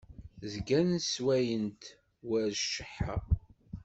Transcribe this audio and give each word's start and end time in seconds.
Zgan 0.53 0.89
sswayen-t 0.99 1.83
war 2.27 2.47
cceḥḥa. 2.61 3.15